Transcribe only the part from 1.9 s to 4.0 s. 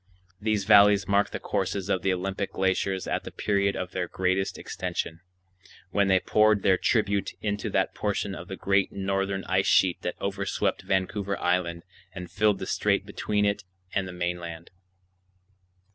the Olympic glaciers at the period of